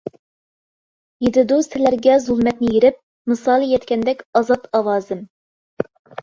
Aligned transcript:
يېتىدۇ 1.25 1.59
سىلەرگە 1.65 2.15
زۇلمەتنى 2.23 2.71
يېرىپ، 2.77 2.97
مىسالى 3.33 3.69
يەتكەندەك 3.75 4.25
ئازاد 4.41 4.67
ئاۋازىم. 4.81 5.23